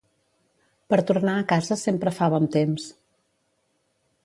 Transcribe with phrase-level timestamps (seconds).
[0.93, 2.91] Per tornar a casa sempre fa bon temps.